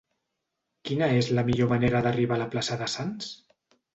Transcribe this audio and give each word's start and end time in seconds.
Quina 0.89 1.09
és 1.17 1.29
la 1.39 1.43
millor 1.51 1.69
manera 1.75 2.01
d'arribar 2.07 2.39
a 2.41 2.43
la 2.45 2.49
plaça 2.55 2.81
de 2.83 2.91
Sants? 2.97 3.31